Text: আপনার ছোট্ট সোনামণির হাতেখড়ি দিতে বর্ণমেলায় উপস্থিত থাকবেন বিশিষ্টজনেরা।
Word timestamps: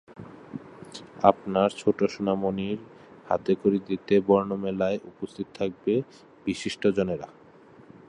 আপনার 1.23 1.69
ছোট্ট 1.77 1.99
সোনামণির 2.13 2.79
হাতেখড়ি 3.29 3.79
দিতে 3.89 4.13
বর্ণমেলায় 4.27 4.99
উপস্থিত 5.11 5.47
থাকবেন 5.57 6.01
বিশিষ্টজনেরা। 6.45 7.27